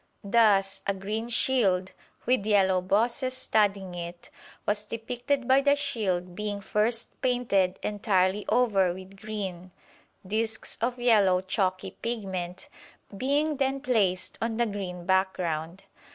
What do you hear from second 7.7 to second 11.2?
entirely over with green, discs of